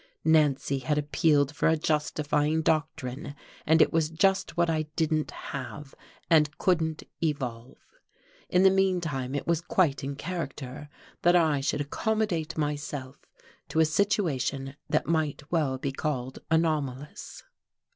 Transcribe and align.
Nancy 0.25 0.79
had 0.79 0.97
appealed 0.97 1.55
for 1.55 1.67
a 1.67 1.77
justifying 1.77 2.63
doctrine, 2.63 3.35
and 3.67 3.83
it 3.83 3.93
was 3.93 4.09
just 4.09 4.57
what 4.57 4.67
I 4.67 4.87
didn't 4.95 5.29
have 5.29 5.93
and 6.27 6.57
couldn't 6.57 7.03
evolve. 7.23 7.77
In 8.49 8.63
the 8.63 8.71
meanwhile 8.71 9.35
it 9.35 9.45
was 9.45 9.61
quite 9.61 10.03
in 10.03 10.15
character 10.15 10.89
that 11.21 11.35
I 11.35 11.61
should 11.61 11.81
accommodate 11.81 12.57
myself 12.57 13.17
to 13.69 13.79
a 13.79 13.85
situation 13.85 14.75
that 14.89 15.05
might 15.05 15.43
well 15.51 15.77
be 15.77 15.91
called 15.91 16.39
anomalous. 16.49 17.43